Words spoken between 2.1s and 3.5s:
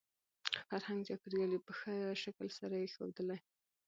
شکل سره يې ښودلى.